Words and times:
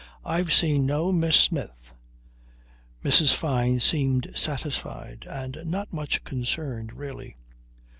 I've 0.25 0.51
seen 0.51 0.87
no 0.87 1.11
Miss 1.11 1.35
Smith." 1.35 1.93
Mrs. 3.03 3.35
Fyne 3.35 3.79
seemed 3.79 4.31
satisfied 4.35 5.27
and 5.29 5.59
not 5.65 5.93
much 5.93 6.23
concerned 6.23 6.93
really. 6.93 7.35